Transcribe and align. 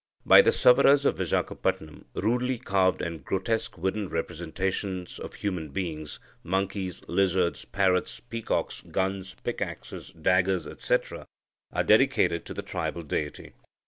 By 0.25 0.41
the 0.41 0.49
Savaras 0.49 1.05
of 1.05 1.17
Vizagapatam, 1.17 2.05
rudely 2.15 2.57
carved 2.57 3.03
and 3.03 3.23
grotesque 3.23 3.77
wooden 3.77 4.09
representations 4.09 5.19
of 5.19 5.35
human 5.35 5.69
beings, 5.69 6.17
monkeys, 6.41 7.03
lizards, 7.07 7.65
parrots, 7.65 8.19
peacocks, 8.19 8.81
guns, 8.89 9.35
pickaxes, 9.43 10.09
daggers, 10.19 10.65
etc., 10.65 11.27
are 11.71 11.83
dedicated 11.83 12.45
to 12.47 12.55
the 12.55 12.63
tribal 12.63 13.03
deity. 13.03 13.53